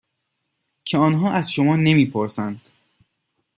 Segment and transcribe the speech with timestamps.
[0.85, 2.61] که آنها از شما نمی پرسند.